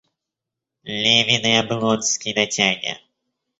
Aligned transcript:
Левин 0.83 1.45
и 1.45 1.53
Облонский 1.63 2.33
на 2.33 2.47
тяге. 2.47 2.93